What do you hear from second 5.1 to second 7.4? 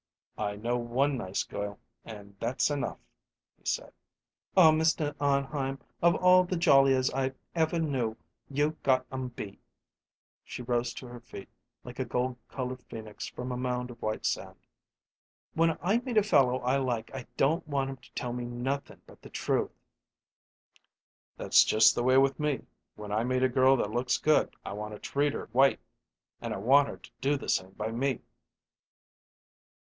Arnheim, of all the jolliers I